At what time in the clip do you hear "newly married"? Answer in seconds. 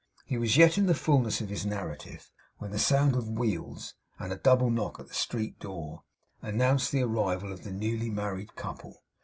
7.71-8.55